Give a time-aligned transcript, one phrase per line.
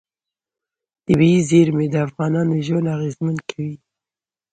[1.05, 3.75] طبیعي زیرمې د افغانانو ژوند اغېزمن کوي.